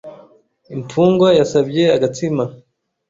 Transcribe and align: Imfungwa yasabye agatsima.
Imfungwa 0.75 1.27
yasabye 1.39 1.83
agatsima. 1.95 2.43